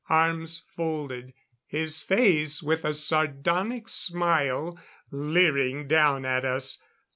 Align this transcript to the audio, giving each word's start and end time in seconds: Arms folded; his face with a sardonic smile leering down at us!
Arms 0.09 0.57
folded; 0.75 1.31
his 1.67 2.01
face 2.01 2.63
with 2.63 2.83
a 2.83 2.91
sardonic 2.91 3.87
smile 3.87 4.79
leering 5.11 5.87
down 5.87 6.25
at 6.25 6.43
us! 6.43 6.79